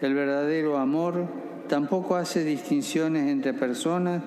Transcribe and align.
El 0.00 0.14
verdadero 0.14 0.78
amor 0.78 1.26
tampoco 1.68 2.14
hace 2.14 2.44
distinciones 2.44 3.28
entre 3.28 3.52
personas, 3.52 4.22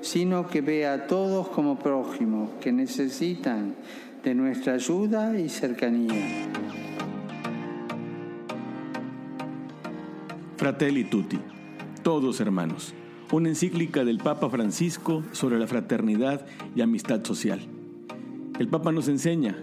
sino 0.00 0.46
que 0.46 0.60
ve 0.60 0.86
a 0.86 1.08
todos 1.08 1.48
como 1.48 1.78
prójimos 1.78 2.50
que 2.60 2.70
necesitan 2.70 3.74
de 4.22 4.34
nuestra 4.34 4.74
ayuda 4.74 5.38
y 5.38 5.48
cercanía. 5.48 6.46
Fratelli 10.56 11.04
Tutti, 11.04 11.38
todos 12.02 12.40
hermanos, 12.40 12.94
una 13.32 13.48
encíclica 13.48 14.04
del 14.04 14.18
Papa 14.18 14.48
Francisco 14.48 15.24
sobre 15.32 15.58
la 15.58 15.66
fraternidad 15.66 16.46
y 16.74 16.82
amistad 16.82 17.24
social. 17.24 17.60
El 18.58 18.68
Papa 18.68 18.92
nos 18.92 19.08
enseña 19.08 19.56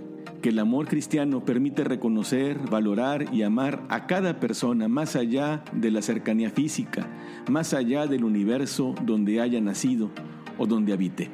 que 0.43 0.49
el 0.49 0.59
amor 0.59 0.89
cristiano 0.89 1.45
permite 1.45 1.85
reconocer, 1.85 2.59
valorar 2.69 3.33
y 3.33 3.43
amar 3.43 3.81
a 3.87 4.07
cada 4.07 4.41
persona 4.41 4.89
más 4.89 5.15
allá 5.15 5.63
de 5.71 5.89
la 5.89 6.01
cercanía 6.01 6.49
física, 6.49 7.07
más 7.49 7.73
allá 7.73 8.07
del 8.07 8.25
universo 8.25 8.93
donde 9.03 9.39
haya 9.39 9.61
nacido 9.61 10.11
o 10.57 10.67
donde 10.67 10.91
habite. 10.91 11.31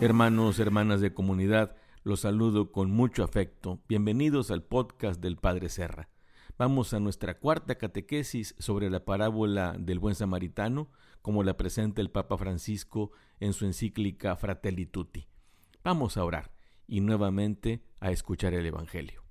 Hermanos, 0.00 0.58
hermanas 0.58 1.00
de 1.00 1.14
comunidad, 1.14 1.76
los 2.02 2.20
saludo 2.20 2.72
con 2.72 2.90
mucho 2.90 3.22
afecto. 3.22 3.78
Bienvenidos 3.88 4.50
al 4.50 4.64
podcast 4.64 5.20
del 5.20 5.36
Padre 5.36 5.68
Serra. 5.68 6.08
Vamos 6.58 6.92
a 6.92 6.98
nuestra 6.98 7.38
cuarta 7.38 7.76
catequesis 7.76 8.56
sobre 8.58 8.90
la 8.90 9.04
parábola 9.04 9.76
del 9.78 10.00
buen 10.00 10.16
samaritano, 10.16 10.90
como 11.22 11.44
la 11.44 11.56
presenta 11.56 12.00
el 12.00 12.10
Papa 12.10 12.36
Francisco 12.36 13.12
en 13.38 13.52
su 13.52 13.64
encíclica 13.64 14.34
Fratelli 14.34 14.86
Tutti. 14.86 15.28
Vamos 15.90 16.18
a 16.18 16.24
orar 16.26 16.50
y 16.86 17.00
nuevamente 17.00 17.80
a 17.98 18.10
escuchar 18.10 18.52
el 18.52 18.66
Evangelio. 18.66 19.22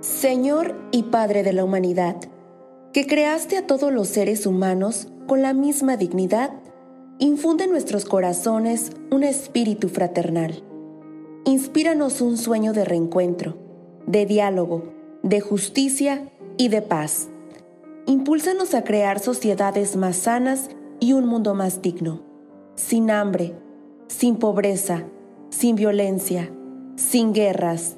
Señor 0.00 0.74
y 0.90 1.04
Padre 1.04 1.44
de 1.44 1.52
la 1.52 1.62
humanidad, 1.62 2.16
que 2.92 3.06
creaste 3.06 3.58
a 3.58 3.68
todos 3.68 3.92
los 3.92 4.08
seres 4.08 4.44
humanos 4.44 5.06
con 5.28 5.40
la 5.40 5.54
misma 5.54 5.96
dignidad, 5.96 6.50
infunde 7.20 7.62
en 7.62 7.70
nuestros 7.70 8.04
corazones 8.04 8.90
un 9.12 9.22
espíritu 9.22 9.88
fraternal. 9.88 10.64
Inspíranos 11.44 12.20
un 12.20 12.36
sueño 12.36 12.72
de 12.72 12.84
reencuentro, 12.84 13.56
de 14.08 14.26
diálogo, 14.26 14.92
de 15.22 15.40
justicia 15.40 16.32
y 16.56 16.70
de 16.70 16.82
paz. 16.82 17.28
Impúlsanos 18.06 18.74
a 18.74 18.82
crear 18.82 19.20
sociedades 19.20 19.96
más 19.96 20.16
sanas 20.16 20.70
y 20.98 21.12
un 21.12 21.26
mundo 21.26 21.54
más 21.54 21.82
digno, 21.82 22.22
sin 22.74 23.10
hambre, 23.10 23.54
sin 24.08 24.36
pobreza, 24.36 25.04
sin 25.50 25.76
violencia, 25.76 26.52
sin 26.96 27.32
guerras. 27.32 27.96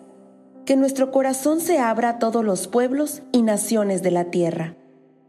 Que 0.66 0.76
nuestro 0.76 1.10
corazón 1.10 1.60
se 1.60 1.78
abra 1.78 2.10
a 2.10 2.18
todos 2.18 2.44
los 2.44 2.68
pueblos 2.68 3.22
y 3.32 3.42
naciones 3.42 4.02
de 4.02 4.10
la 4.10 4.26
tierra, 4.26 4.76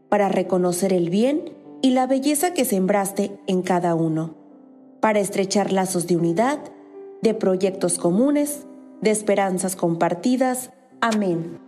para 0.08 0.28
reconocer 0.28 0.92
el 0.92 1.10
bien 1.10 1.52
y 1.82 1.90
la 1.90 2.06
belleza 2.06 2.52
que 2.52 2.64
sembraste 2.64 3.38
en 3.46 3.62
cada 3.62 3.94
uno, 3.94 4.34
para 5.00 5.20
estrechar 5.20 5.72
lazos 5.72 6.06
de 6.06 6.16
unidad, 6.16 6.58
de 7.22 7.34
proyectos 7.34 7.98
comunes, 7.98 8.66
de 9.00 9.10
esperanzas 9.10 9.76
compartidas. 9.76 10.70
Amén. 11.00 11.65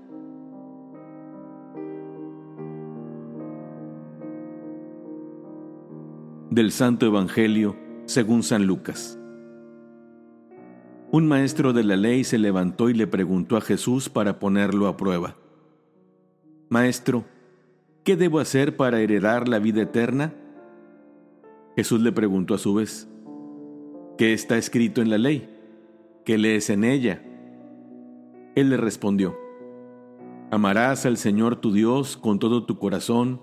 Del 6.58 6.72
Santo 6.72 7.06
Evangelio 7.06 7.76
según 8.06 8.42
San 8.42 8.66
Lucas. 8.66 9.16
Un 11.12 11.28
maestro 11.28 11.72
de 11.72 11.84
la 11.84 11.94
ley 11.94 12.24
se 12.24 12.36
levantó 12.36 12.90
y 12.90 12.94
le 12.94 13.06
preguntó 13.06 13.56
a 13.56 13.60
Jesús 13.60 14.08
para 14.08 14.40
ponerlo 14.40 14.88
a 14.88 14.96
prueba. 14.96 15.36
Maestro, 16.68 17.24
¿qué 18.02 18.16
debo 18.16 18.40
hacer 18.40 18.76
para 18.76 19.00
heredar 19.00 19.46
la 19.46 19.60
vida 19.60 19.82
eterna? 19.82 20.34
Jesús 21.76 22.00
le 22.00 22.10
preguntó 22.10 22.54
a 22.54 22.58
su 22.58 22.74
vez, 22.74 23.08
¿qué 24.16 24.32
está 24.32 24.58
escrito 24.58 25.00
en 25.00 25.10
la 25.10 25.18
ley? 25.18 25.48
¿Qué 26.24 26.38
lees 26.38 26.70
en 26.70 26.82
ella? 26.82 27.22
Él 28.56 28.70
le 28.70 28.78
respondió, 28.78 29.38
Amarás 30.50 31.06
al 31.06 31.18
Señor 31.18 31.54
tu 31.54 31.72
Dios 31.72 32.16
con 32.16 32.40
todo 32.40 32.64
tu 32.64 32.80
corazón, 32.80 33.42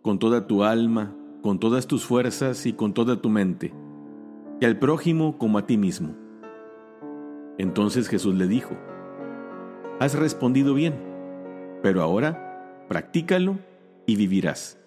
con 0.00 0.18
toda 0.18 0.46
tu 0.46 0.64
alma, 0.64 1.14
con 1.44 1.58
todas 1.58 1.86
tus 1.86 2.06
fuerzas 2.06 2.64
y 2.64 2.72
con 2.72 2.94
toda 2.94 3.20
tu 3.20 3.28
mente, 3.28 3.74
y 4.62 4.64
al 4.64 4.78
prójimo 4.78 5.36
como 5.36 5.58
a 5.58 5.66
ti 5.66 5.76
mismo. 5.76 6.14
Entonces 7.58 8.08
Jesús 8.08 8.34
le 8.34 8.46
dijo, 8.46 8.74
Has 10.00 10.14
respondido 10.14 10.72
bien, 10.72 10.94
pero 11.82 12.00
ahora 12.00 12.86
practícalo 12.88 13.58
y 14.06 14.16
vivirás. 14.16 14.78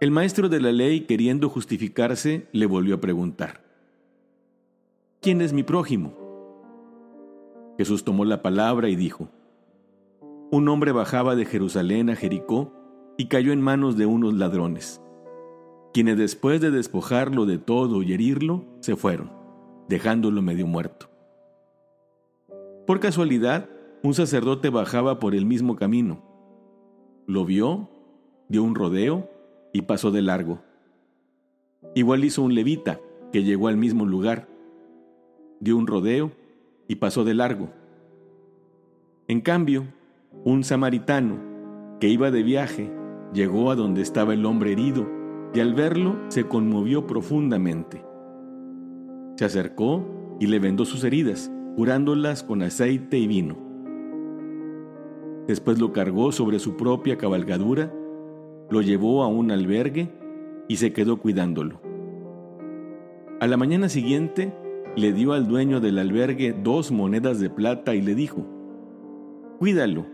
El 0.00 0.12
maestro 0.12 0.48
de 0.48 0.60
la 0.60 0.70
ley, 0.70 1.00
queriendo 1.00 1.48
justificarse, 1.48 2.46
le 2.52 2.66
volvió 2.66 2.94
a 2.94 3.00
preguntar, 3.00 3.64
¿quién 5.20 5.40
es 5.40 5.52
mi 5.52 5.64
prójimo? 5.64 6.14
Jesús 7.78 8.04
tomó 8.04 8.24
la 8.24 8.42
palabra 8.42 8.88
y 8.88 8.94
dijo, 8.94 9.28
Un 10.52 10.68
hombre 10.68 10.92
bajaba 10.92 11.34
de 11.34 11.46
Jerusalén 11.46 12.10
a 12.10 12.14
Jericó 12.14 12.79
y 13.20 13.26
cayó 13.26 13.52
en 13.52 13.60
manos 13.60 13.98
de 13.98 14.06
unos 14.06 14.32
ladrones, 14.32 15.02
quienes 15.92 16.16
después 16.16 16.58
de 16.62 16.70
despojarlo 16.70 17.44
de 17.44 17.58
todo 17.58 18.02
y 18.02 18.14
herirlo, 18.14 18.64
se 18.80 18.96
fueron, 18.96 19.30
dejándolo 19.90 20.40
medio 20.40 20.66
muerto. 20.66 21.10
Por 22.86 22.98
casualidad, 22.98 23.68
un 24.02 24.14
sacerdote 24.14 24.70
bajaba 24.70 25.18
por 25.18 25.34
el 25.34 25.44
mismo 25.44 25.76
camino. 25.76 26.22
Lo 27.26 27.44
vio, 27.44 27.90
dio 28.48 28.62
un 28.62 28.74
rodeo 28.74 29.28
y 29.74 29.82
pasó 29.82 30.10
de 30.10 30.22
largo. 30.22 30.62
Igual 31.94 32.24
hizo 32.24 32.40
un 32.40 32.54
levita 32.54 33.00
que 33.34 33.44
llegó 33.44 33.68
al 33.68 33.76
mismo 33.76 34.06
lugar, 34.06 34.48
dio 35.60 35.76
un 35.76 35.86
rodeo 35.86 36.32
y 36.88 36.94
pasó 36.94 37.24
de 37.24 37.34
largo. 37.34 37.68
En 39.28 39.42
cambio, 39.42 39.84
un 40.42 40.64
samaritano 40.64 41.38
que 42.00 42.08
iba 42.08 42.30
de 42.30 42.42
viaje 42.42 42.99
Llegó 43.32 43.70
a 43.70 43.76
donde 43.76 44.02
estaba 44.02 44.34
el 44.34 44.44
hombre 44.44 44.72
herido 44.72 45.06
y 45.54 45.60
al 45.60 45.74
verlo 45.74 46.16
se 46.28 46.46
conmovió 46.46 47.06
profundamente. 47.06 48.04
Se 49.36 49.44
acercó 49.44 50.04
y 50.40 50.46
le 50.46 50.58
vendó 50.58 50.84
sus 50.84 51.04
heridas, 51.04 51.50
curándolas 51.76 52.42
con 52.42 52.62
aceite 52.62 53.18
y 53.18 53.26
vino. 53.26 53.56
Después 55.46 55.78
lo 55.78 55.92
cargó 55.92 56.32
sobre 56.32 56.58
su 56.58 56.76
propia 56.76 57.18
cabalgadura, 57.18 57.92
lo 58.68 58.82
llevó 58.82 59.22
a 59.22 59.26
un 59.26 59.50
albergue 59.50 60.12
y 60.68 60.76
se 60.76 60.92
quedó 60.92 61.18
cuidándolo. 61.18 61.80
A 63.40 63.46
la 63.46 63.56
mañana 63.56 63.88
siguiente 63.88 64.52
le 64.96 65.12
dio 65.12 65.32
al 65.32 65.48
dueño 65.48 65.80
del 65.80 65.98
albergue 65.98 66.52
dos 66.52 66.92
monedas 66.92 67.40
de 67.40 67.50
plata 67.50 67.94
y 67.94 68.02
le 68.02 68.14
dijo, 68.14 68.46
Cuídalo, 69.58 70.06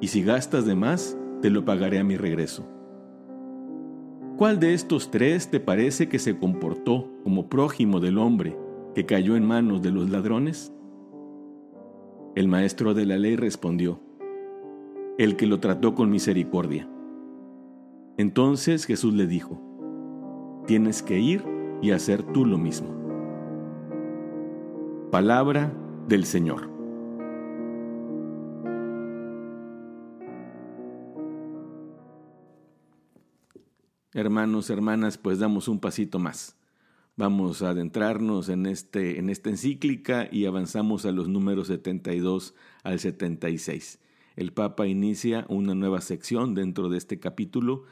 y 0.00 0.08
si 0.08 0.22
gastas 0.22 0.66
de 0.66 0.74
más, 0.74 1.18
te 1.42 1.50
lo 1.50 1.64
pagaré 1.64 1.98
a 1.98 2.04
mi 2.04 2.16
regreso. 2.16 2.64
¿Cuál 4.38 4.60
de 4.60 4.72
estos 4.74 5.10
tres 5.10 5.50
te 5.50 5.60
parece 5.60 6.08
que 6.08 6.18
se 6.18 6.38
comportó 6.38 7.10
como 7.24 7.48
prójimo 7.48 8.00
del 8.00 8.16
hombre 8.16 8.56
que 8.94 9.04
cayó 9.04 9.36
en 9.36 9.44
manos 9.44 9.82
de 9.82 9.90
los 9.90 10.08
ladrones? 10.08 10.72
El 12.34 12.48
maestro 12.48 12.94
de 12.94 13.04
la 13.04 13.18
ley 13.18 13.36
respondió, 13.36 14.00
el 15.18 15.36
que 15.36 15.46
lo 15.46 15.60
trató 15.60 15.94
con 15.94 16.10
misericordia. 16.10 16.88
Entonces 18.16 18.86
Jesús 18.86 19.12
le 19.12 19.26
dijo, 19.26 19.60
tienes 20.66 21.02
que 21.02 21.18
ir 21.18 21.44
y 21.82 21.90
hacer 21.90 22.22
tú 22.22 22.46
lo 22.46 22.56
mismo. 22.56 22.88
Palabra 25.10 25.74
del 26.08 26.24
Señor. 26.24 26.71
Hermanos, 34.14 34.68
hermanas, 34.68 35.16
pues 35.16 35.38
damos 35.38 35.68
un 35.68 35.80
pasito 35.80 36.18
más. 36.18 36.54
Vamos 37.16 37.62
a 37.62 37.70
adentrarnos 37.70 38.50
en, 38.50 38.66
este, 38.66 39.18
en 39.18 39.30
esta 39.30 39.48
encíclica 39.48 40.28
y 40.30 40.44
avanzamos 40.44 41.06
a 41.06 41.12
los 41.12 41.28
números 41.28 41.68
72 41.68 42.54
al 42.82 43.00
76. 43.00 44.00
El 44.36 44.52
Papa 44.52 44.86
inicia 44.86 45.46
una 45.48 45.74
nueva 45.74 46.02
sección 46.02 46.54
dentro 46.54 46.90
de 46.90 46.98
este 46.98 47.20
capítulo 47.20 47.84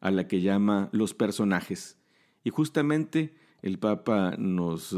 a 0.00 0.10
la 0.10 0.26
que 0.26 0.40
llama 0.40 0.88
los 0.92 1.12
personajes. 1.12 1.98
Y 2.44 2.50
justamente 2.50 3.34
el 3.60 3.78
Papa 3.78 4.36
nos 4.38 4.94
eh, 4.94 4.96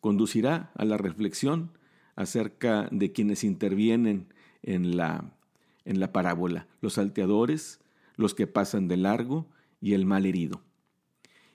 conducirá 0.00 0.72
a 0.74 0.84
la 0.84 0.96
reflexión 0.96 1.70
acerca 2.16 2.88
de 2.90 3.12
quienes 3.12 3.44
intervienen 3.44 4.26
en 4.64 4.96
la, 4.96 5.32
en 5.84 6.00
la 6.00 6.10
parábola, 6.10 6.66
los 6.80 6.94
salteadores, 6.94 7.78
los 8.16 8.34
que 8.34 8.48
pasan 8.48 8.88
de 8.88 8.96
largo, 8.96 9.46
y 9.80 9.94
el 9.94 10.06
mal 10.06 10.26
herido. 10.26 10.62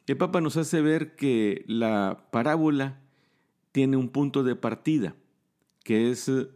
El 0.08 0.18
Papa 0.18 0.40
nos 0.40 0.58
hace 0.58 0.82
ver 0.82 1.16
que 1.16 1.64
la 1.68 2.28
parábola 2.32 3.02
tiene 3.72 3.98
un 3.98 4.10
punto 4.10 4.44
de 4.44 4.56
partida, 4.56 5.16
que 5.84 6.12
es 6.12 6.30
eh, 6.30 6.48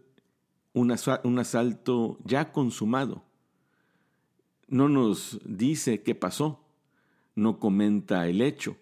un, 0.74 0.92
asalto 0.92 2.19
ya 2.24 2.51
consumado. 2.51 3.24
No 4.68 4.88
nos 4.88 5.39
dice 5.44 6.01
qué 6.04 6.16
pasó, 6.16 6.63
no 7.36 7.60
comenta 7.60 8.27
el 8.27 8.42
hecho, 8.42 8.77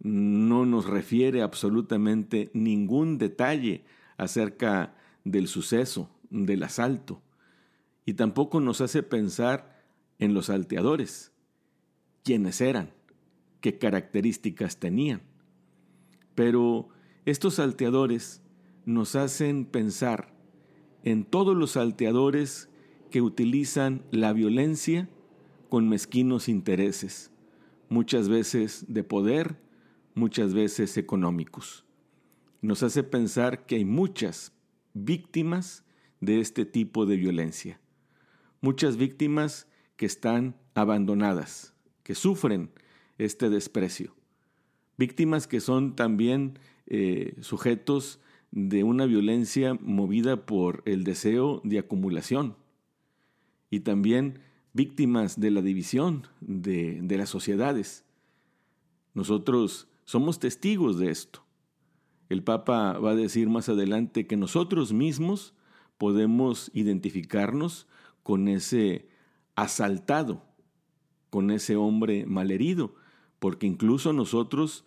no 0.00 0.66
nos 0.66 0.86
refiere 0.86 1.42
absolutamente 1.42 2.50
ningún 2.54 3.18
detalle 3.18 3.84
acerca 4.16 4.94
del 5.24 5.48
suceso, 5.48 6.10
del 6.28 6.64
asalto, 6.64 7.22
y 8.04 8.14
tampoco 8.14 8.60
nos 8.60 8.80
hace 8.80 9.02
pensar 9.02 9.80
en 10.18 10.34
los 10.34 10.46
salteadores, 10.46 11.31
quiénes 12.22 12.60
eran, 12.60 12.92
qué 13.60 13.78
características 13.78 14.78
tenían. 14.78 15.22
Pero 16.34 16.88
estos 17.24 17.54
salteadores 17.54 18.42
nos 18.84 19.14
hacen 19.16 19.64
pensar 19.64 20.32
en 21.04 21.24
todos 21.24 21.56
los 21.56 21.72
salteadores 21.72 22.68
que 23.10 23.20
utilizan 23.20 24.02
la 24.10 24.32
violencia 24.32 25.08
con 25.68 25.88
mezquinos 25.88 26.48
intereses, 26.48 27.30
muchas 27.88 28.28
veces 28.28 28.86
de 28.88 29.04
poder, 29.04 29.60
muchas 30.14 30.54
veces 30.54 30.96
económicos. 30.96 31.84
Nos 32.60 32.82
hace 32.82 33.02
pensar 33.02 33.66
que 33.66 33.76
hay 33.76 33.84
muchas 33.84 34.52
víctimas 34.94 35.84
de 36.20 36.40
este 36.40 36.64
tipo 36.64 37.06
de 37.06 37.16
violencia, 37.16 37.80
muchas 38.60 38.96
víctimas 38.96 39.66
que 39.96 40.06
están 40.06 40.56
abandonadas, 40.74 41.71
que 42.02 42.14
sufren 42.14 42.70
este 43.18 43.50
desprecio, 43.50 44.14
víctimas 44.96 45.46
que 45.46 45.60
son 45.60 45.94
también 45.96 46.58
eh, 46.86 47.36
sujetos 47.40 48.20
de 48.50 48.84
una 48.84 49.06
violencia 49.06 49.74
movida 49.74 50.44
por 50.44 50.82
el 50.84 51.04
deseo 51.04 51.60
de 51.64 51.78
acumulación 51.78 52.56
y 53.70 53.80
también 53.80 54.40
víctimas 54.74 55.40
de 55.40 55.50
la 55.50 55.62
división 55.62 56.26
de, 56.40 57.00
de 57.02 57.16
las 57.16 57.30
sociedades. 57.30 58.04
Nosotros 59.14 59.88
somos 60.04 60.38
testigos 60.38 60.98
de 60.98 61.10
esto. 61.10 61.44
El 62.28 62.42
Papa 62.42 62.98
va 62.98 63.10
a 63.10 63.16
decir 63.16 63.48
más 63.48 63.68
adelante 63.68 64.26
que 64.26 64.36
nosotros 64.36 64.92
mismos 64.92 65.54
podemos 65.98 66.70
identificarnos 66.74 67.86
con 68.22 68.48
ese 68.48 69.08
asaltado, 69.54 70.44
con 71.32 71.50
ese 71.50 71.76
hombre 71.76 72.26
malherido, 72.26 72.94
porque 73.38 73.66
incluso 73.66 74.12
nosotros 74.12 74.84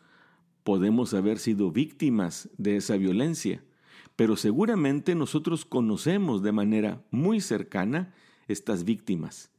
podemos 0.63 1.15
haber 1.15 1.39
sido 1.39 1.71
víctimas 1.71 2.51
de 2.59 2.75
esa 2.75 2.97
violencia, 2.97 3.63
pero 4.15 4.35
seguramente 4.35 5.15
nosotros 5.15 5.65
conocemos 5.65 6.43
de 6.43 6.51
manera 6.51 7.03
muy 7.09 7.41
cercana 7.41 8.13
estas 8.47 8.83
víctimas. 8.83 9.49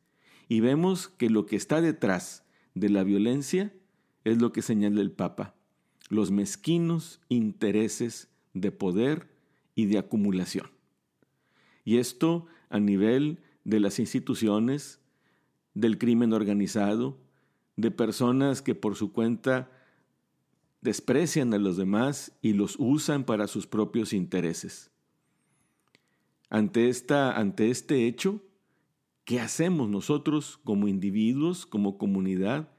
Y 0.49 0.61
vemos 0.61 1.09
que 1.09 1.29
lo 1.29 1.45
que 1.45 1.57
está 1.57 1.81
detrás 1.81 2.45
de 2.77 2.89
la 2.89 3.03
violencia 3.03 3.75
es 4.23 4.41
lo 4.41 4.53
que 4.53 4.63
señala 4.63 5.01
el 5.01 5.11
Papa, 5.11 5.57
los 6.09 6.31
mezquinos 6.31 7.21
intereses 7.29 8.29
de 8.55 8.71
poder 8.71 9.29
y 9.75 9.87
de 9.87 9.99
acumulación. 9.99 10.71
Y 11.85 11.97
esto 11.97 12.47
a 12.71 12.79
nivel 12.79 13.41
de 13.65 13.81
las 13.81 13.99
instituciones, 13.99 15.01
del 15.77 15.99
crimen 15.99 16.33
organizado, 16.33 17.19
de 17.77 17.91
personas 17.91 18.63
que 18.63 18.75
por 18.75 18.97
su 18.97 19.13
cuenta 19.13 19.71
desprecian 20.81 21.53
a 21.53 21.59
los 21.59 21.77
demás 21.77 22.33
y 22.41 22.55
los 22.55 22.77
usan 22.79 23.25
para 23.25 23.47
sus 23.47 23.67
propios 23.67 24.15
intereses. 24.15 24.91
Ante, 26.49 26.89
esta, 26.89 27.37
ante 27.37 27.71
este 27.71 28.07
hecho, 28.07 28.41
¿qué 29.27 29.39
hacemos 29.39 29.91
nosotros 29.91 30.59
como 30.65 30.89
individuos, 30.89 31.67
como 31.67 31.99
comunidad, 31.99 32.71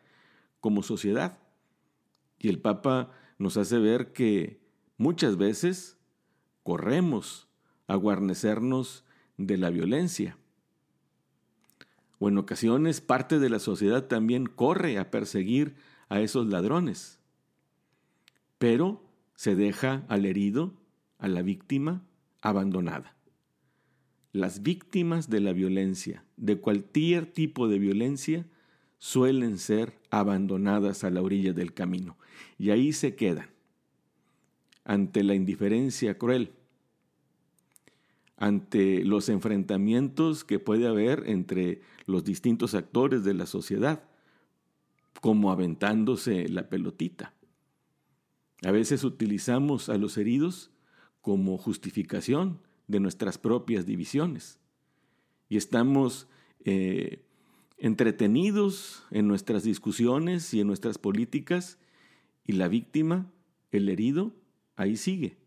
como 0.59 0.81
sociedad? 0.81 1.37
Y 2.39 2.49
el 2.49 2.59
Papa 2.59 3.11
nos 3.37 3.57
hace 3.57 3.77
ver 3.77 4.11
que 4.11 4.59
muchas 4.97 5.37
veces 5.37 5.99
corremos 6.63 7.47
a 7.85 7.93
guarnecernos 7.93 9.05
de 9.37 9.57
la 9.57 9.69
violencia. 9.69 10.39
O 12.19 12.29
en 12.29 12.37
ocasiones 12.37 13.01
parte 13.01 13.39
de 13.39 13.49
la 13.49 13.59
sociedad 13.59 14.05
también 14.05 14.45
corre 14.45 14.97
a 14.97 15.11
perseguir 15.11 15.75
a 16.09 16.19
esos 16.21 16.47
ladrones 16.47 17.17
pero 18.57 19.03
se 19.35 19.55
deja 19.55 20.05
al 20.07 20.25
herido, 20.25 20.73
a 21.19 21.27
la 21.27 21.41
víctima, 21.41 22.03
abandonada. 22.41 23.15
Las 24.31 24.61
víctimas 24.63 25.29
de 25.29 25.39
la 25.41 25.53
violencia, 25.53 26.23
de 26.37 26.57
cualquier 26.57 27.25
tipo 27.27 27.67
de 27.67 27.79
violencia, 27.79 28.45
suelen 28.99 29.57
ser 29.57 29.99
abandonadas 30.09 31.03
a 31.03 31.09
la 31.09 31.21
orilla 31.21 31.53
del 31.53 31.73
camino 31.73 32.17
y 32.57 32.71
ahí 32.71 32.93
se 32.93 33.15
quedan 33.15 33.49
ante 34.83 35.23
la 35.23 35.35
indiferencia 35.35 36.17
cruel, 36.17 36.51
ante 38.37 39.03
los 39.03 39.29
enfrentamientos 39.29 40.43
que 40.43 40.59
puede 40.59 40.87
haber 40.87 41.23
entre 41.25 41.81
los 42.05 42.23
distintos 42.23 42.75
actores 42.75 43.23
de 43.23 43.33
la 43.33 43.47
sociedad, 43.47 44.03
como 45.21 45.51
aventándose 45.51 46.47
la 46.47 46.69
pelotita. 46.69 47.33
A 48.63 48.71
veces 48.71 49.03
utilizamos 49.03 49.89
a 49.89 49.97
los 49.97 50.17
heridos 50.17 50.71
como 51.21 51.57
justificación 51.57 52.59
de 52.87 52.99
nuestras 52.99 53.37
propias 53.37 53.85
divisiones 53.85 54.59
y 55.49 55.57
estamos 55.57 56.27
eh, 56.63 57.23
entretenidos 57.77 59.03
en 59.11 59.27
nuestras 59.27 59.63
discusiones 59.63 60.53
y 60.53 60.61
en 60.61 60.67
nuestras 60.67 60.97
políticas 60.97 61.79
y 62.45 62.53
la 62.53 62.67
víctima, 62.67 63.31
el 63.71 63.89
herido, 63.89 64.33
ahí 64.75 64.95
sigue. 64.95 65.37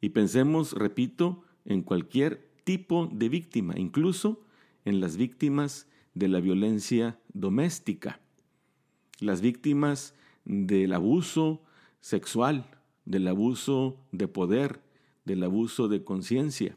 Y 0.00 0.10
pensemos, 0.10 0.72
repito, 0.72 1.44
en 1.64 1.82
cualquier 1.82 2.48
tipo 2.64 3.08
de 3.12 3.28
víctima, 3.28 3.74
incluso 3.76 4.44
en 4.84 5.00
las 5.00 5.16
víctimas 5.16 5.86
de 6.14 6.28
la 6.28 6.40
violencia 6.40 7.18
doméstica, 7.32 8.20
las 9.20 9.40
víctimas 9.40 10.14
del 10.44 10.92
abuso 10.94 11.62
sexual, 12.00 12.66
del 13.04 13.28
abuso 13.28 13.98
de 14.12 14.28
poder, 14.28 14.80
del 15.24 15.42
abuso 15.42 15.88
de 15.88 16.02
conciencia. 16.02 16.76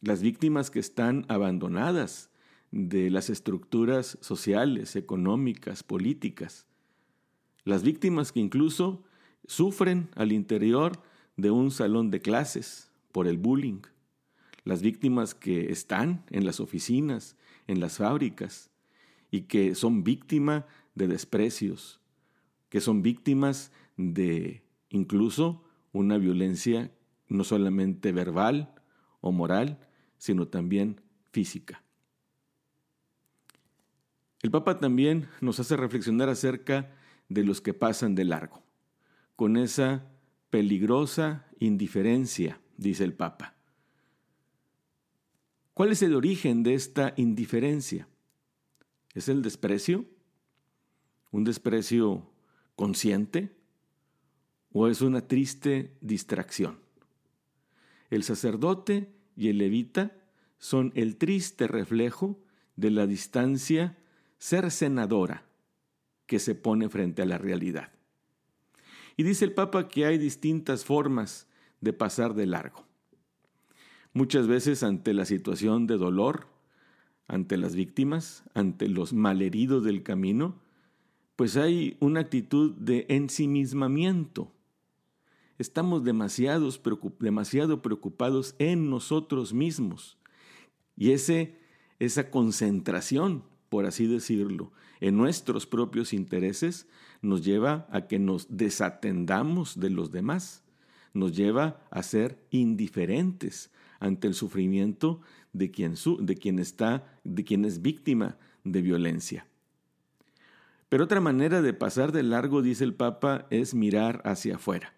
Las 0.00 0.22
víctimas 0.22 0.70
que 0.70 0.80
están 0.80 1.24
abandonadas 1.28 2.30
de 2.72 3.10
las 3.10 3.30
estructuras 3.30 4.18
sociales, 4.20 4.96
económicas, 4.96 5.82
políticas. 5.82 6.66
Las 7.64 7.82
víctimas 7.82 8.32
que 8.32 8.40
incluso 8.40 9.04
sufren 9.46 10.08
al 10.16 10.32
interior 10.32 11.00
de 11.36 11.50
un 11.50 11.70
salón 11.70 12.10
de 12.10 12.20
clases 12.20 12.90
por 13.12 13.26
el 13.26 13.38
bullying. 13.38 13.82
Las 14.64 14.82
víctimas 14.82 15.34
que 15.34 15.72
están 15.72 16.24
en 16.30 16.44
las 16.44 16.60
oficinas, 16.60 17.36
en 17.66 17.80
las 17.80 17.98
fábricas, 17.98 18.70
y 19.30 19.42
que 19.42 19.74
son 19.74 20.04
víctimas 20.04 20.64
de 20.94 21.08
desprecios, 21.08 22.00
que 22.68 22.80
son 22.80 23.02
víctimas 23.02 23.72
de 23.96 24.62
incluso 24.90 25.64
una 25.92 26.18
violencia 26.18 26.90
no 27.28 27.44
solamente 27.44 28.12
verbal 28.12 28.74
o 29.20 29.32
moral, 29.32 29.78
sino 30.18 30.48
también 30.48 31.00
física. 31.30 31.82
El 34.42 34.50
Papa 34.50 34.78
también 34.78 35.28
nos 35.40 35.60
hace 35.60 35.76
reflexionar 35.76 36.28
acerca 36.28 36.90
de 37.28 37.44
los 37.44 37.60
que 37.60 37.74
pasan 37.74 38.14
de 38.14 38.24
largo, 38.24 38.62
con 39.36 39.56
esa 39.56 40.11
peligrosa 40.52 41.46
indiferencia, 41.60 42.60
dice 42.76 43.04
el 43.04 43.14
Papa. 43.14 43.56
¿Cuál 45.72 45.92
es 45.92 46.02
el 46.02 46.14
origen 46.14 46.62
de 46.62 46.74
esta 46.74 47.14
indiferencia? 47.16 48.06
¿Es 49.14 49.30
el 49.30 49.40
desprecio? 49.40 50.04
¿Un 51.30 51.44
desprecio 51.44 52.30
consciente 52.76 53.56
o 54.72 54.88
es 54.88 55.00
una 55.00 55.26
triste 55.26 55.96
distracción. 56.02 56.80
El 58.10 58.22
sacerdote 58.22 59.10
y 59.34 59.48
el 59.48 59.56
levita 59.56 60.12
son 60.58 60.92
el 60.94 61.16
triste 61.16 61.66
reflejo 61.66 62.38
de 62.76 62.90
la 62.90 63.06
distancia 63.06 63.96
cercenadora 64.38 65.46
que 66.26 66.38
se 66.38 66.54
pone 66.54 66.90
frente 66.90 67.22
a 67.22 67.26
la 67.26 67.38
realidad. 67.38 67.90
Y 69.16 69.22
dice 69.22 69.44
el 69.44 69.52
Papa 69.52 69.88
que 69.88 70.06
hay 70.06 70.18
distintas 70.18 70.84
formas 70.84 71.48
de 71.80 71.92
pasar 71.92 72.34
de 72.34 72.46
largo. 72.46 72.86
Muchas 74.14 74.46
veces 74.46 74.82
ante 74.82 75.14
la 75.14 75.24
situación 75.24 75.86
de 75.86 75.96
dolor, 75.96 76.46
ante 77.28 77.56
las 77.56 77.74
víctimas, 77.74 78.44
ante 78.54 78.88
los 78.88 79.12
malheridos 79.12 79.84
del 79.84 80.02
camino, 80.02 80.60
pues 81.36 81.56
hay 81.56 81.96
una 82.00 82.20
actitud 82.20 82.72
de 82.72 83.06
ensimismamiento. 83.08 84.52
estamos 85.58 86.02
demasiado 86.04 86.70
preocupados 87.82 88.54
en 88.58 88.90
nosotros 88.90 89.54
mismos. 89.54 90.18
Y 90.96 91.12
ese, 91.12 91.56
esa 92.00 92.30
concentración, 92.30 93.44
por 93.68 93.86
así 93.86 94.06
decirlo, 94.06 94.72
en 95.00 95.16
nuestros 95.16 95.66
propios 95.66 96.12
intereses 96.12 96.86
nos 97.22 97.44
lleva 97.44 97.86
a 97.90 98.02
que 98.02 98.18
nos 98.18 98.46
desatendamos 98.50 99.80
de 99.80 99.90
los 99.90 100.10
demás, 100.10 100.62
nos 101.14 101.34
lleva 101.34 101.80
a 101.90 102.02
ser 102.02 102.38
indiferentes 102.50 103.70
ante 104.00 104.26
el 104.26 104.34
sufrimiento 104.34 105.20
de 105.52 105.70
quien, 105.70 105.94
de 106.20 106.34
quien 106.34 106.58
está, 106.58 107.18
de 107.24 107.44
quien 107.44 107.64
es 107.64 107.80
víctima 107.80 108.36
de 108.64 108.82
violencia. 108.82 109.46
Pero 110.88 111.04
otra 111.04 111.20
manera 111.20 111.62
de 111.62 111.72
pasar 111.72 112.12
de 112.12 112.22
largo, 112.22 112.60
dice 112.60 112.84
el 112.84 112.94
Papa, 112.94 113.46
es 113.50 113.72
mirar 113.72 114.20
hacia 114.24 114.56
afuera. 114.56 114.92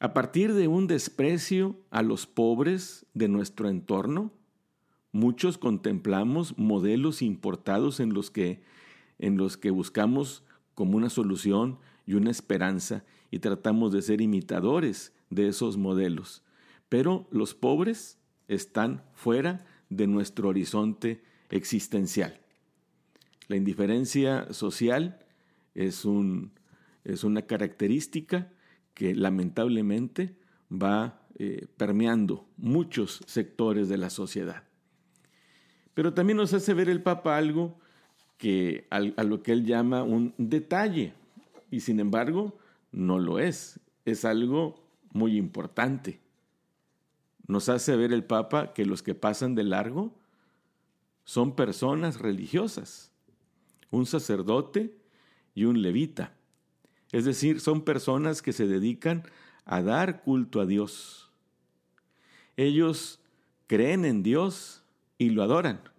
A 0.00 0.14
partir 0.14 0.52
de 0.54 0.66
un 0.66 0.88
desprecio 0.88 1.76
a 1.90 2.02
los 2.02 2.26
pobres 2.26 3.06
de 3.14 3.28
nuestro 3.28 3.68
entorno, 3.68 4.32
muchos 5.12 5.58
contemplamos 5.58 6.58
modelos 6.58 7.22
importados 7.22 8.00
en 8.00 8.14
los 8.14 8.30
que, 8.32 8.64
en 9.20 9.36
los 9.36 9.56
que 9.56 9.70
buscamos 9.70 10.42
como 10.74 10.96
una 10.96 11.10
solución 11.10 11.78
y 12.06 12.14
una 12.14 12.30
esperanza 12.30 13.04
y 13.30 13.38
tratamos 13.38 13.92
de 13.92 14.02
ser 14.02 14.20
imitadores 14.20 15.12
de 15.30 15.48
esos 15.48 15.76
modelos. 15.76 16.42
Pero 16.88 17.26
los 17.30 17.54
pobres 17.54 18.18
están 18.48 19.02
fuera 19.14 19.64
de 19.88 20.06
nuestro 20.06 20.48
horizonte 20.48 21.22
existencial. 21.50 22.40
La 23.48 23.56
indiferencia 23.56 24.52
social 24.52 25.18
es, 25.74 26.04
un, 26.04 26.52
es 27.04 27.24
una 27.24 27.42
característica 27.42 28.52
que 28.94 29.14
lamentablemente 29.14 30.36
va 30.70 31.22
eh, 31.38 31.66
permeando 31.76 32.46
muchos 32.56 33.22
sectores 33.26 33.88
de 33.88 33.98
la 33.98 34.10
sociedad. 34.10 34.64
Pero 35.94 36.14
también 36.14 36.36
nos 36.36 36.52
hace 36.54 36.74
ver 36.74 36.88
el 36.88 37.02
Papa 37.02 37.36
algo 37.36 37.78
que, 38.42 38.88
a, 38.90 38.96
a 38.96 39.22
lo 39.22 39.40
que 39.44 39.52
él 39.52 39.64
llama 39.64 40.02
un 40.02 40.34
detalle, 40.36 41.12
y 41.70 41.78
sin 41.78 42.00
embargo 42.00 42.58
no 42.90 43.20
lo 43.20 43.38
es, 43.38 43.78
es 44.04 44.24
algo 44.24 44.82
muy 45.12 45.36
importante. 45.36 46.18
Nos 47.46 47.68
hace 47.68 47.94
ver 47.94 48.12
el 48.12 48.24
Papa 48.24 48.72
que 48.72 48.84
los 48.84 49.04
que 49.04 49.14
pasan 49.14 49.54
de 49.54 49.62
largo 49.62 50.12
son 51.22 51.54
personas 51.54 52.18
religiosas, 52.18 53.12
un 53.92 54.06
sacerdote 54.06 54.92
y 55.54 55.62
un 55.62 55.80
levita. 55.80 56.34
Es 57.12 57.24
decir, 57.24 57.60
son 57.60 57.82
personas 57.82 58.42
que 58.42 58.52
se 58.52 58.66
dedican 58.66 59.22
a 59.66 59.82
dar 59.82 60.22
culto 60.22 60.60
a 60.60 60.66
Dios. 60.66 61.30
Ellos 62.56 63.20
creen 63.68 64.04
en 64.04 64.24
Dios 64.24 64.82
y 65.16 65.30
lo 65.30 65.44
adoran. 65.44 65.91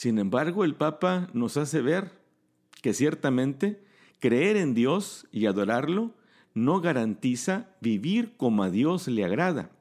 Sin 0.00 0.18
embargo, 0.18 0.64
el 0.64 0.76
Papa 0.76 1.28
nos 1.34 1.58
hace 1.58 1.82
ver 1.82 2.12
que 2.80 2.94
ciertamente 2.94 3.84
creer 4.18 4.56
en 4.56 4.72
Dios 4.72 5.26
y 5.30 5.44
adorarlo 5.44 6.14
no 6.54 6.80
garantiza 6.80 7.68
vivir 7.82 8.32
como 8.38 8.62
a 8.62 8.70
Dios 8.70 9.08
le 9.08 9.26
agrada. 9.26 9.72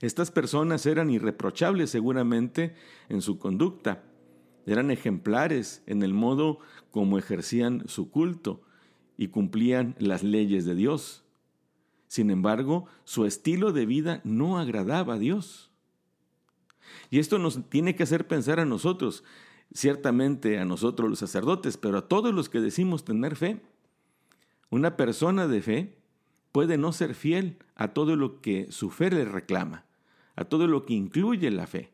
Estas 0.00 0.30
personas 0.30 0.86
eran 0.86 1.10
irreprochables 1.10 1.90
seguramente 1.90 2.74
en 3.10 3.20
su 3.20 3.38
conducta, 3.38 4.04
eran 4.64 4.90
ejemplares 4.90 5.82
en 5.84 6.02
el 6.02 6.14
modo 6.14 6.58
como 6.90 7.18
ejercían 7.18 7.82
su 7.88 8.10
culto, 8.10 8.62
y 9.18 9.28
cumplían 9.28 9.96
las 9.98 10.22
leyes 10.22 10.64
de 10.64 10.74
Dios. 10.74 11.24
Sin 12.08 12.30
embargo, 12.30 12.86
su 13.04 13.26
estilo 13.26 13.74
de 13.74 13.84
vida 13.84 14.22
no 14.24 14.58
agradaba 14.58 15.16
a 15.16 15.18
Dios. 15.18 15.65
Y 17.10 17.18
esto 17.18 17.38
nos 17.38 17.68
tiene 17.68 17.94
que 17.94 18.02
hacer 18.02 18.26
pensar 18.26 18.60
a 18.60 18.64
nosotros, 18.64 19.24
ciertamente 19.72 20.58
a 20.58 20.64
nosotros 20.64 21.08
los 21.10 21.18
sacerdotes, 21.18 21.76
pero 21.76 21.98
a 21.98 22.08
todos 22.08 22.34
los 22.34 22.48
que 22.48 22.60
decimos 22.60 23.04
tener 23.04 23.36
fe. 23.36 23.60
Una 24.70 24.96
persona 24.96 25.46
de 25.46 25.62
fe 25.62 25.98
puede 26.52 26.78
no 26.78 26.92
ser 26.92 27.14
fiel 27.14 27.58
a 27.74 27.88
todo 27.88 28.16
lo 28.16 28.40
que 28.40 28.70
su 28.70 28.90
fe 28.90 29.10
le 29.10 29.24
reclama, 29.24 29.84
a 30.34 30.44
todo 30.44 30.66
lo 30.66 30.86
que 30.86 30.94
incluye 30.94 31.50
la 31.50 31.66
fe. 31.66 31.92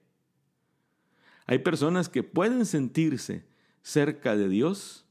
Hay 1.46 1.58
personas 1.58 2.08
que 2.08 2.22
pueden 2.22 2.64
sentirse 2.64 3.44
cerca 3.82 4.36
de 4.36 4.48
Dios 4.48 5.04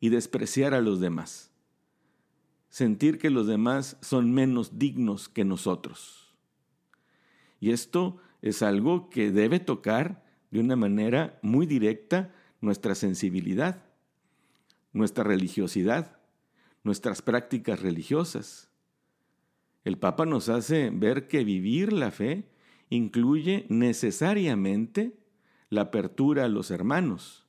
y 0.00 0.10
despreciar 0.10 0.74
a 0.74 0.80
los 0.80 1.00
demás. 1.00 1.50
Sentir 2.68 3.18
que 3.18 3.30
los 3.30 3.46
demás 3.46 3.96
son 4.00 4.32
menos 4.32 4.78
dignos 4.78 5.28
que 5.28 5.44
nosotros. 5.44 6.34
Y 7.58 7.70
esto 7.70 8.18
es 8.42 8.62
algo 8.62 9.10
que 9.10 9.30
debe 9.30 9.60
tocar 9.60 10.24
de 10.50 10.60
una 10.60 10.76
manera 10.76 11.38
muy 11.42 11.66
directa 11.66 12.32
nuestra 12.60 12.94
sensibilidad, 12.94 13.82
nuestra 14.92 15.24
religiosidad, 15.24 16.18
nuestras 16.82 17.22
prácticas 17.22 17.80
religiosas. 17.80 18.70
El 19.84 19.98
Papa 19.98 20.26
nos 20.26 20.48
hace 20.48 20.90
ver 20.90 21.28
que 21.28 21.44
vivir 21.44 21.92
la 21.92 22.10
fe 22.10 22.48
incluye 22.88 23.66
necesariamente 23.68 25.18
la 25.68 25.82
apertura 25.82 26.44
a 26.44 26.48
los 26.48 26.70
hermanos, 26.70 27.46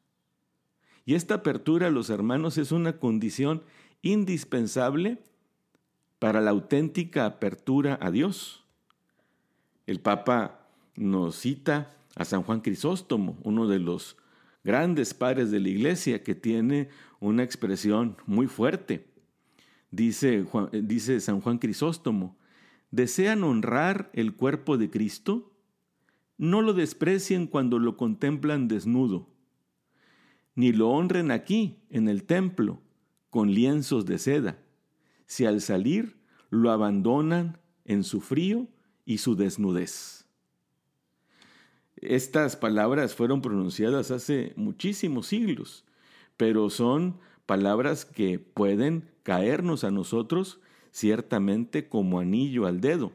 y 1.08 1.16
esta 1.16 1.36
apertura 1.36 1.88
a 1.88 1.90
los 1.90 2.10
hermanos 2.10 2.58
es 2.58 2.74
una 2.74 3.00
condición 3.00 3.64
indispensable 4.02 5.20
para 6.20 6.42
la 6.42 6.52
auténtica 6.52 7.26
apertura 7.26 7.98
a 8.02 8.12
Dios. 8.12 8.66
El 9.86 10.02
Papa 10.02 10.57
nos 10.98 11.38
cita 11.38 11.96
a 12.16 12.26
San 12.26 12.44
Juan 12.44 12.62
Crisóstomo, 12.62 13.38
uno 13.44 13.68
de 13.68 13.80
los 13.80 14.18
grandes 14.64 15.14
padres 15.14 15.50
de 15.52 15.62
la 15.62 15.70
Iglesia, 15.70 16.24
que 16.24 16.36
tiene 16.36 16.90
una 17.20 17.44
expresión 17.44 18.18
muy 18.26 18.48
fuerte. 18.48 19.08
Dice, 19.92 20.46
dice 20.74 21.22
San 21.22 21.40
Juan 21.40 21.60
Crisóstomo, 21.60 22.38
¿desean 22.92 23.44
honrar 23.44 24.10
el 24.14 24.36
cuerpo 24.36 24.78
de 24.78 24.90
Cristo? 24.90 25.54
No 26.38 26.62
lo 26.62 26.74
desprecien 26.74 27.48
cuando 27.48 27.80
lo 27.80 27.96
contemplan 27.96 28.68
desnudo 28.68 29.30
ni 30.58 30.72
lo 30.72 30.90
honren 30.90 31.30
aquí, 31.30 31.78
en 31.92 32.10
el 32.10 32.24
templo, 32.24 32.82
con 33.30 33.54
lienzos 33.54 34.08
de 34.08 34.18
seda, 34.18 34.58
si 35.28 35.46
al 35.46 35.62
salir 35.62 36.18
lo 36.50 36.72
abandonan 36.72 37.60
en 37.86 38.04
su 38.04 38.22
frío 38.22 38.68
y 39.06 39.20
su 39.20 39.36
desnudez. 39.36 40.27
Estas 42.02 42.56
palabras 42.56 43.16
fueron 43.16 43.42
pronunciadas 43.42 44.12
hace 44.12 44.54
muchísimos 44.56 45.28
siglos, 45.28 45.84
pero 46.38 46.70
son 46.70 47.18
palabras 47.48 48.06
que 48.06 48.38
pueden 48.38 49.10
caernos 49.24 49.84
a 49.84 49.90
nosotros 49.90 50.60
ciertamente 50.92 51.90
como 51.90 52.20
anillo 52.20 52.68
al 52.68 52.82
dedo, 52.82 53.14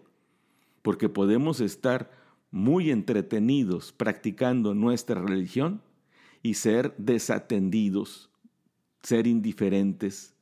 porque 0.83 1.09
podemos 1.09 1.61
estar 1.61 2.11
muy 2.51 2.91
entretenidos 2.91 3.93
practicando 3.93 4.75
nuestra 4.75 5.21
religión 5.23 5.81
y 6.43 6.55
ser 6.55 6.93
desatendidos, 6.99 8.31
ser 9.03 9.29
indiferentes, 9.29 10.35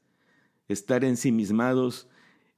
estar 0.68 1.04
ensimismados 1.04 2.08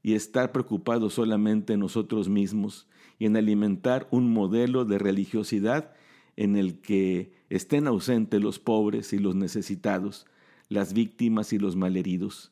y 0.01 0.15
estar 0.15 0.53
preocupados 0.53 1.15
solamente 1.15 1.73
en 1.73 1.81
nosotros 1.81 2.29
mismos 2.29 2.87
y 3.23 3.27
en 3.27 3.37
alimentar 3.37 4.09
un 4.11 4.33
modelo 4.33 4.85
de 4.85 4.99
religiosidad 4.99 5.93
en 6.35 6.57
el 6.57 6.81
que 6.81 7.33
estén 7.51 7.87
ausentes 7.87 8.43
los 8.43 8.59
pobres 8.59 9.13
y 9.13 9.19
los 9.21 9.37
necesitados, 9.37 10.27
las 10.69 10.93
víctimas 10.93 11.53
y 11.53 11.59
los 11.61 11.77
malheridos. 11.77 12.51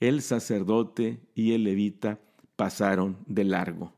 El 0.00 0.20
sacerdote 0.20 1.18
y 1.34 1.52
el 1.52 1.64
levita 1.64 2.20
pasaron 2.56 3.16
de 3.26 3.44
largo. 3.44 3.94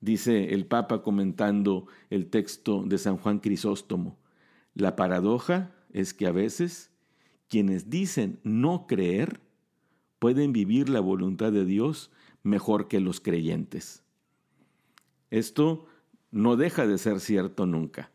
Dice 0.00 0.54
el 0.54 0.66
Papa 0.66 1.04
comentando 1.04 1.86
el 2.10 2.26
texto 2.30 2.82
de 2.82 2.98
San 2.98 3.16
Juan 3.16 3.38
Crisóstomo, 3.38 4.18
la 4.74 4.96
paradoja 4.96 5.70
es 5.92 6.14
que 6.14 6.26
a 6.26 6.32
veces 6.32 6.90
quienes 7.46 7.90
dicen 7.90 8.40
no 8.42 8.88
creer 8.88 9.40
pueden 10.18 10.52
vivir 10.52 10.88
la 10.88 10.98
voluntad 10.98 11.52
de 11.52 11.64
Dios 11.64 12.10
mejor 12.42 12.88
que 12.88 12.98
los 12.98 13.20
creyentes. 13.20 14.02
Esto 15.30 15.86
no 16.30 16.56
deja 16.56 16.86
de 16.86 16.98
ser 16.98 17.20
cierto 17.20 17.66
nunca. 17.66 18.10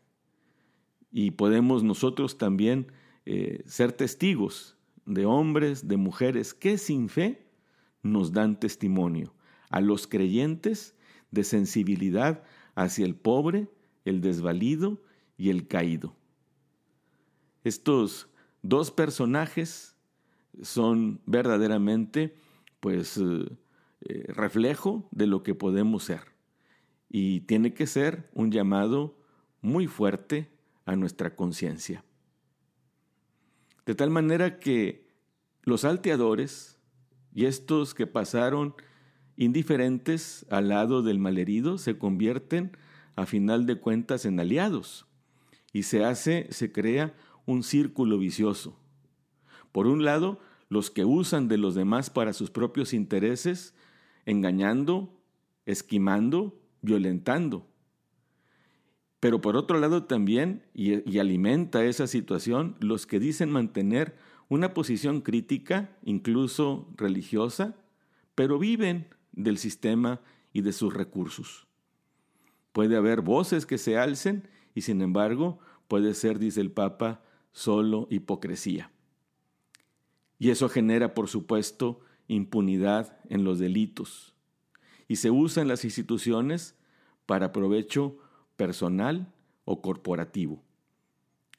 Y 1.10 1.32
podemos 1.32 1.82
nosotros 1.82 2.38
también 2.38 2.92
eh, 3.24 3.62
ser 3.66 3.92
testigos 3.92 4.76
de 5.06 5.26
hombres, 5.26 5.86
de 5.86 5.96
mujeres 5.96 6.54
que 6.54 6.78
sin 6.78 7.08
fe 7.08 7.46
nos 8.02 8.32
dan 8.32 8.58
testimonio 8.58 9.34
a 9.70 9.80
los 9.80 10.06
creyentes 10.06 10.94
de 11.30 11.44
sensibilidad 11.44 12.42
hacia 12.74 13.04
el 13.04 13.14
pobre, 13.14 13.68
el 14.04 14.20
desvalido 14.20 15.02
y 15.36 15.50
el 15.50 15.66
caído. 15.66 16.14
Estos 17.64 18.28
dos 18.62 18.90
personajes 18.90 19.96
son 20.62 21.20
verdaderamente, 21.26 22.36
pues, 22.80 23.16
eh, 23.16 23.46
eh, 24.02 24.24
reflejo 24.28 25.08
de 25.10 25.26
lo 25.26 25.42
que 25.42 25.54
podemos 25.54 26.04
ser. 26.04 26.33
Y 27.16 27.42
tiene 27.42 27.74
que 27.74 27.86
ser 27.86 28.28
un 28.34 28.50
llamado 28.50 29.16
muy 29.60 29.86
fuerte 29.86 30.50
a 30.84 30.96
nuestra 30.96 31.36
conciencia. 31.36 32.02
De 33.86 33.94
tal 33.94 34.10
manera 34.10 34.58
que 34.58 35.06
los 35.62 35.82
salteadores 35.82 36.76
y 37.32 37.44
estos 37.44 37.94
que 37.94 38.08
pasaron 38.08 38.74
indiferentes 39.36 40.44
al 40.50 40.70
lado 40.70 41.04
del 41.04 41.20
malherido 41.20 41.78
se 41.78 41.98
convierten 41.98 42.76
a 43.14 43.26
final 43.26 43.64
de 43.64 43.76
cuentas 43.76 44.24
en 44.24 44.40
aliados 44.40 45.06
y 45.72 45.84
se 45.84 46.04
hace, 46.04 46.48
se 46.50 46.72
crea 46.72 47.14
un 47.46 47.62
círculo 47.62 48.18
vicioso. 48.18 48.76
Por 49.70 49.86
un 49.86 50.04
lado, 50.04 50.40
los 50.68 50.90
que 50.90 51.04
usan 51.04 51.46
de 51.46 51.58
los 51.58 51.76
demás 51.76 52.10
para 52.10 52.32
sus 52.32 52.50
propios 52.50 52.92
intereses, 52.92 53.72
engañando, 54.26 55.16
esquimando, 55.64 56.60
violentando. 56.84 57.66
Pero 59.20 59.40
por 59.40 59.56
otro 59.56 59.80
lado 59.80 60.04
también, 60.04 60.62
y, 60.74 61.18
alimenta 61.18 61.84
esa 61.84 62.06
situación, 62.06 62.76
los 62.80 63.06
que 63.06 63.18
dicen 63.18 63.50
mantener 63.50 64.16
una 64.48 64.74
posición 64.74 65.22
crítica, 65.22 65.96
incluso 66.04 66.86
religiosa, 66.96 67.74
pero 68.34 68.58
viven 68.58 69.08
del 69.32 69.56
sistema 69.56 70.20
y 70.52 70.60
de 70.60 70.72
sus 70.72 70.92
recursos. 70.92 71.66
Puede 72.72 72.96
haber 72.96 73.22
voces 73.22 73.64
que 73.64 73.78
se 73.78 73.96
alcen 73.96 74.46
y 74.74 74.82
sin 74.82 75.00
embargo 75.00 75.58
puede 75.88 76.12
ser, 76.12 76.38
dice 76.38 76.60
el 76.60 76.70
Papa, 76.70 77.22
solo 77.52 78.06
hipocresía. 78.10 78.90
Y 80.38 80.50
eso 80.50 80.68
genera, 80.68 81.14
por 81.14 81.28
supuesto, 81.28 82.00
impunidad 82.28 83.18
en 83.30 83.44
los 83.44 83.58
delitos. 83.58 84.33
Y 85.08 85.16
se 85.16 85.30
usa 85.30 85.62
en 85.62 85.68
las 85.68 85.84
instituciones 85.84 86.74
para 87.26 87.52
provecho 87.52 88.18
personal 88.56 89.32
o 89.64 89.80
corporativo. 89.82 90.62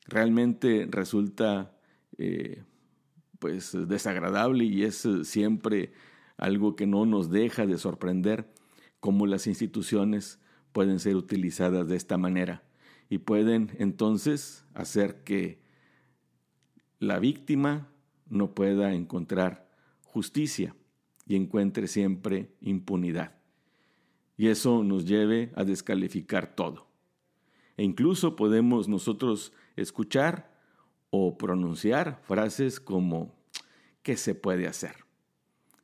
Realmente 0.08 0.88
resulta 0.90 1.76
eh, 2.18 2.64
pues 3.40 3.78
desagradable 3.88 4.66
y 4.66 4.84
es 4.84 5.08
siempre 5.24 5.94
algo 6.38 6.76
que 6.76 6.88
no 6.88 7.06
nos 7.06 7.30
deja 7.30 7.66
de 7.66 7.78
sorprender 7.78 8.48
cómo 9.00 9.26
las 9.28 9.48
instituciones 9.48 10.40
pueden 10.72 11.00
ser 11.00 11.16
utilizadas 11.16 11.88
de 11.88 11.96
esta 11.96 12.18
manera 12.18 12.64
y 13.10 13.20
pueden 13.20 13.72
entonces 13.78 14.66
hacer 14.74 15.24
que 15.24 15.60
la 17.00 17.20
víctima 17.20 17.88
no 18.28 18.54
pueda 18.54 18.94
encontrar 18.94 19.70
justicia 20.04 20.76
y 21.28 21.36
encuentre 21.36 21.88
siempre 21.88 22.52
impunidad. 22.62 23.35
Y 24.38 24.48
eso 24.48 24.84
nos 24.84 25.06
lleve 25.06 25.52
a 25.56 25.64
descalificar 25.64 26.56
todo. 26.56 26.88
E 27.78 27.84
incluso 27.84 28.36
podemos 28.36 28.88
nosotros 28.88 29.54
escuchar 29.76 30.54
o 31.10 31.38
pronunciar 31.38 32.22
frases 32.24 32.80
como 32.80 33.34
¿qué 34.04 34.18
se 34.18 34.36
puede 34.36 34.68
hacer? 34.68 34.96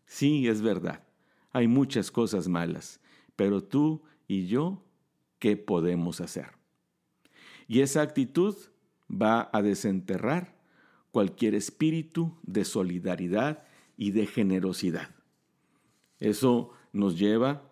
Sí, 0.05 0.48
es 0.48 0.62
verdad, 0.62 1.03
hay 1.51 1.67
muchas 1.67 2.12
cosas 2.12 2.48
malas, 2.48 3.00
pero 3.36 3.63
tú 3.63 4.03
y 4.27 4.48
yo, 4.48 4.84
¿qué 5.39 5.58
podemos 5.58 6.22
hacer? 6.22 6.48
Y 7.67 7.81
esa 7.81 8.01
actitud 8.01 8.55
va 9.10 9.50
a 9.53 9.62
desenterrar 9.62 10.62
cualquier 11.12 11.55
espíritu 11.55 12.38
de 12.43 12.65
solidaridad 12.65 13.63
y 13.98 14.12
de 14.12 14.25
generosidad. 14.25 15.10
Eso 16.20 16.72
nos 16.93 17.17
lleva 17.17 17.70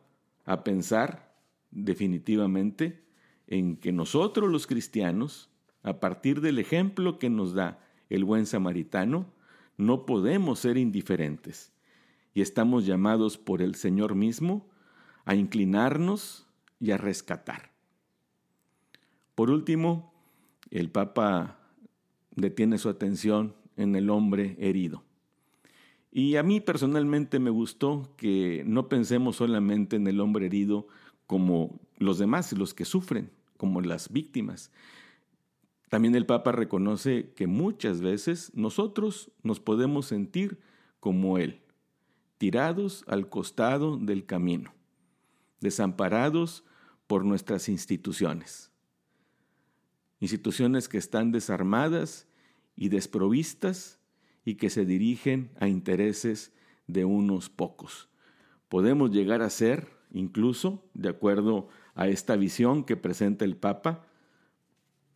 a 0.50 0.64
pensar 0.64 1.32
definitivamente 1.70 3.06
en 3.46 3.78
que 3.78 3.92
nosotros 3.92 4.50
los 4.50 4.66
cristianos, 4.66 5.52
a 5.84 6.00
partir 6.00 6.42
del 6.42 6.58
ejemplo 6.58 7.20
que 7.20 7.30
nos 7.30 7.54
da 7.54 7.80
el 8.10 8.24
buen 8.26 8.48
samaritano, 8.48 9.32
no 9.78 10.08
podemos 10.08 10.58
ser 10.58 10.78
indiferentes 10.78 11.72
y 12.34 12.42
estamos 12.42 12.88
llamados 12.88 13.38
por 13.38 13.62
el 13.62 13.76
Señor 13.76 14.16
mismo 14.16 14.68
a 15.24 15.36
inclinarnos 15.36 16.48
y 16.80 16.92
a 16.92 16.98
rescatar. 16.98 17.72
Por 19.36 19.52
último, 19.52 20.16
el 20.72 20.90
Papa 20.90 21.60
detiene 22.36 22.80
su 22.80 22.90
atención 22.90 23.56
en 23.78 23.96
el 23.96 24.10
hombre 24.10 24.56
herido. 24.58 25.04
Y 26.12 26.38
a 26.38 26.44
mí 26.44 26.60
personalmente 26.60 27.40
me 27.40 27.52
gustó 27.52 28.14
que 28.18 28.64
no 28.66 28.90
pensemos 28.90 29.36
solamente 29.36 29.96
en 29.96 30.08
el 30.08 30.20
hombre 30.20 30.48
herido 30.48 30.88
como 31.28 31.80
los 31.98 32.18
demás, 32.18 32.52
los 32.54 32.74
que 32.74 32.86
sufren, 32.86 33.32
como 33.58 33.82
las 33.82 34.12
víctimas. 34.12 34.72
También 35.90 36.16
el 36.16 36.26
Papa 36.26 36.52
reconoce 36.52 37.34
que 37.36 37.48
muchas 37.48 38.02
veces 38.02 38.52
nosotros 38.56 39.32
nos 39.44 39.60
podemos 39.60 40.08
sentir 40.08 40.60
como 41.00 41.38
Él, 41.38 41.62
tirados 42.38 43.04
al 43.08 43.30
costado 43.30 43.98
del 43.98 44.26
camino, 44.26 44.74
desamparados 45.62 46.64
por 47.06 47.26
nuestras 47.26 47.70
instituciones. 47.70 48.72
Instituciones 50.20 50.90
que 50.90 50.98
están 50.98 51.32
desarmadas 51.32 52.28
y 52.76 52.90
desprovistas 52.90 53.99
y 54.46 54.56
que 54.56 54.70
se 54.70 54.86
dirigen 54.86 55.50
a 55.60 55.68
intereses 55.68 56.52
de 56.88 57.06
unos 57.06 57.50
pocos. 57.50 58.10
Podemos 58.68 59.12
llegar 59.12 59.42
a 59.42 59.50
ser, 59.50 59.88
incluso, 60.12 60.84
de 60.94 61.10
acuerdo 61.10 61.70
a 61.96 62.08
esta 62.08 62.36
visión 62.36 62.84
que 62.84 62.98
presenta 62.98 63.46
el 63.46 63.56
Papa, 63.56 64.06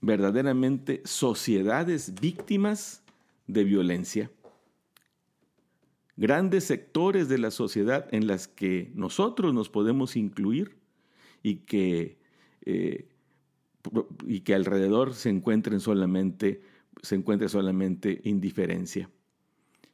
verdaderamente 0.02 1.02
sociedades 1.06 2.20
víctimas 2.20 3.04
de 3.48 3.64
violencia 3.64 4.30
grandes 6.16 6.66
sectores 6.66 7.28
de 7.28 7.38
la 7.38 7.52
sociedad 7.52 8.08
en 8.14 8.28
las 8.28 8.48
que 8.48 8.92
nosotros 8.96 9.54
nos 9.54 9.70
podemos 9.70 10.16
incluir 10.16 10.78
y 11.42 11.58
que, 11.58 12.18
eh, 12.66 13.08
y 14.26 14.42
que 14.42 14.56
alrededor 14.56 15.14
se 15.14 15.30
encuentren 15.30 15.80
solamente, 15.80 16.62
se 17.04 17.16
encuentre 17.16 17.50
solamente 17.50 18.22
indiferencia. 18.24 19.10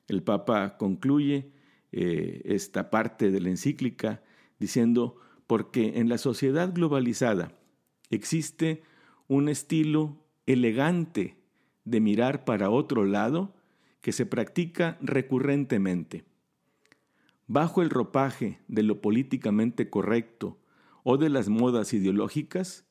El 0.07 0.23
Papa 0.23 0.77
concluye 0.77 1.51
eh, 1.91 2.41
esta 2.45 2.89
parte 2.89 3.31
de 3.31 3.41
la 3.41 3.49
encíclica 3.49 4.23
diciendo, 4.59 5.17
porque 5.47 5.99
en 5.99 6.07
la 6.07 6.19
sociedad 6.19 6.71
globalizada 6.73 7.51
existe 8.11 8.83
un 9.27 9.49
estilo 9.49 10.23
elegante 10.45 11.37
de 11.83 11.99
mirar 11.99 12.45
para 12.45 12.69
otro 12.69 13.05
lado 13.05 13.55
que 14.01 14.11
se 14.11 14.25
practica 14.25 14.97
recurrentemente. 15.01 16.25
Bajo 17.47 17.81
el 17.81 17.89
ropaje 17.89 18.59
de 18.67 18.83
lo 18.83 19.01
políticamente 19.01 19.89
correcto 19.89 20.59
o 21.03 21.17
de 21.17 21.29
las 21.29 21.49
modas 21.49 21.93
ideológicas, 21.93 22.85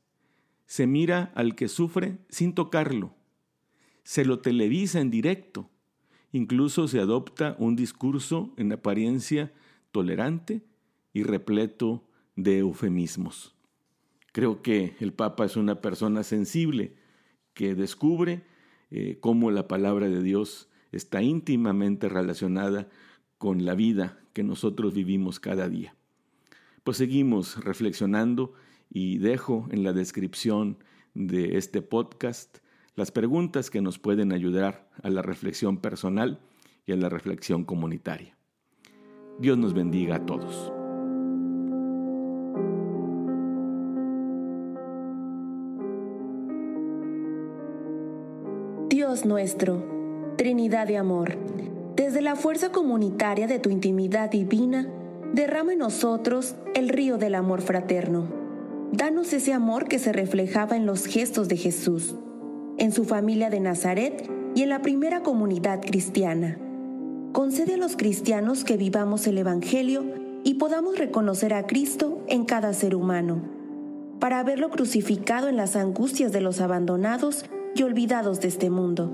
se 0.66 0.86
mira 0.86 1.32
al 1.36 1.54
que 1.54 1.68
sufre 1.68 2.18
sin 2.28 2.54
tocarlo, 2.54 3.14
se 4.08 4.24
lo 4.24 4.38
televisa 4.38 5.02
en 5.02 5.10
directo, 5.10 5.68
incluso 6.32 6.88
se 6.88 6.98
adopta 6.98 7.56
un 7.58 7.76
discurso 7.76 8.54
en 8.56 8.72
apariencia 8.72 9.52
tolerante 9.92 10.62
y 11.12 11.24
repleto 11.24 12.08
de 12.34 12.60
eufemismos. 12.60 13.54
Creo 14.32 14.62
que 14.62 14.96
el 15.00 15.12
Papa 15.12 15.44
es 15.44 15.56
una 15.56 15.82
persona 15.82 16.22
sensible 16.22 16.94
que 17.52 17.74
descubre 17.74 18.46
eh, 18.90 19.18
cómo 19.20 19.50
la 19.50 19.68
palabra 19.68 20.08
de 20.08 20.22
Dios 20.22 20.70
está 20.90 21.20
íntimamente 21.20 22.08
relacionada 22.08 22.88
con 23.36 23.66
la 23.66 23.74
vida 23.74 24.18
que 24.32 24.42
nosotros 24.42 24.94
vivimos 24.94 25.38
cada 25.38 25.68
día. 25.68 25.94
Pues 26.82 26.96
seguimos 26.96 27.62
reflexionando 27.62 28.54
y 28.88 29.18
dejo 29.18 29.68
en 29.70 29.82
la 29.82 29.92
descripción 29.92 30.78
de 31.12 31.58
este 31.58 31.82
podcast 31.82 32.60
las 32.98 33.12
preguntas 33.12 33.70
que 33.70 33.80
nos 33.80 34.00
pueden 34.00 34.32
ayudar 34.32 34.88
a 35.04 35.08
la 35.08 35.22
reflexión 35.22 35.76
personal 35.76 36.40
y 36.84 36.90
a 36.90 36.96
la 36.96 37.08
reflexión 37.08 37.64
comunitaria. 37.64 38.36
Dios 39.38 39.56
nos 39.56 39.72
bendiga 39.72 40.16
a 40.16 40.26
todos. 40.26 40.72
Dios 48.90 49.24
nuestro 49.24 50.34
Trinidad 50.36 50.88
de 50.88 50.96
amor, 50.96 51.36
desde 51.94 52.20
la 52.20 52.34
fuerza 52.34 52.72
comunitaria 52.72 53.46
de 53.46 53.60
tu 53.60 53.70
intimidad 53.70 54.28
divina, 54.28 54.88
derrama 55.32 55.74
en 55.74 55.78
nosotros 55.78 56.56
el 56.74 56.88
río 56.88 57.16
del 57.16 57.36
amor 57.36 57.60
fraterno. 57.60 58.26
Danos 58.90 59.32
ese 59.32 59.52
amor 59.52 59.86
que 59.86 60.00
se 60.00 60.12
reflejaba 60.12 60.76
en 60.76 60.84
los 60.84 61.06
gestos 61.06 61.48
de 61.48 61.56
Jesús, 61.56 62.16
en 62.78 62.92
su 62.92 63.04
familia 63.04 63.50
de 63.50 63.60
Nazaret 63.60 64.30
y 64.54 64.62
en 64.62 64.70
la 64.70 64.82
primera 64.82 65.22
comunidad 65.22 65.80
cristiana. 65.80 66.58
Concede 67.32 67.74
a 67.74 67.76
los 67.76 67.96
cristianos 67.96 68.64
que 68.64 68.76
vivamos 68.76 69.26
el 69.26 69.38
Evangelio 69.38 70.04
y 70.44 70.54
podamos 70.54 70.98
reconocer 70.98 71.52
a 71.52 71.66
Cristo 71.66 72.22
en 72.28 72.44
cada 72.44 72.72
ser 72.72 72.94
humano, 72.94 73.42
para 74.18 74.42
verlo 74.42 74.70
crucificado 74.70 75.48
en 75.48 75.56
las 75.56 75.76
angustias 75.76 76.32
de 76.32 76.40
los 76.40 76.60
abandonados 76.60 77.44
y 77.74 77.82
olvidados 77.82 78.40
de 78.40 78.48
este 78.48 78.70
mundo, 78.70 79.12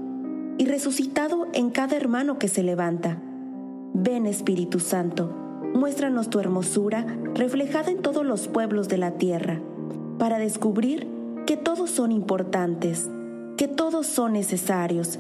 y 0.59 0.66
resucitado 0.66 1.48
en 1.53 1.70
cada 1.70 1.96
hermano 1.96 2.38
que 2.38 2.48
se 2.48 2.62
levanta. 2.62 3.20
Ven 3.94 4.27
Espíritu 4.27 4.81
Santo, 4.81 5.35
muéstranos 5.74 6.31
tu 6.31 6.38
hermosura 6.38 7.05
reflejada 7.35 7.90
en 7.90 7.98
todos 7.98 8.24
los 8.24 8.48
pueblos 8.48 8.88
de 8.88 8.98
la 8.98 9.12
tierra, 9.12 9.61
para 10.18 10.38
descubrir 10.38 11.09
que 11.46 11.57
todos 11.57 11.90
son 11.90 12.12
importantes, 12.12 13.11
que 13.56 13.68
todos 13.68 14.06
son 14.06 14.32
necesarios, 14.32 15.18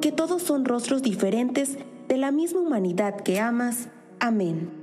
que 0.00 0.12
todos 0.12 0.42
son 0.42 0.64
rostros 0.64 1.02
diferentes 1.02 1.78
de 2.08 2.16
la 2.16 2.30
misma 2.30 2.60
humanidad 2.60 3.16
que 3.16 3.40
amas. 3.40 3.88
Amén. 4.20 4.81